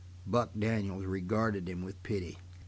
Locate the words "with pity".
1.83-2.39